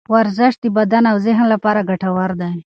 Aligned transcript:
ورزش 0.13 0.53
د 0.63 0.65
بدن 0.77 1.03
او 1.11 1.17
ذهن 1.25 1.43
لپاره 1.53 1.87
ګټور 1.89 2.29
دی. 2.41 2.51